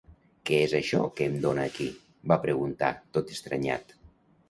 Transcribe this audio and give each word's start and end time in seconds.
-Què 0.09 0.61
és 0.67 0.73
això 0.79 1.01
que 1.19 1.27
em 1.33 1.37
dóna 1.45 1.67
aquí?- 1.73 1.89
va 2.33 2.41
preguntar, 2.49 2.93
tot 3.19 3.39
estranyat. 3.39 3.99